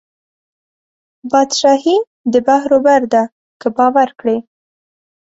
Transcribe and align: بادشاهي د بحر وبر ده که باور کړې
بادشاهي 1.31 1.97
د 2.31 2.33
بحر 2.47 2.71
وبر 2.77 3.01
ده 3.13 3.23
که 3.61 3.67
باور 3.77 4.09
کړې 4.19 4.37